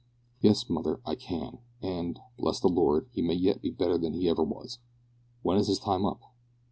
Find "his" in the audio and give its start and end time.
5.67-5.77